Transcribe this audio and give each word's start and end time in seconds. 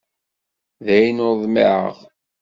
Dayen 0.85 1.23
ur 1.27 1.35
ḍmiεeɣ. 1.43 1.93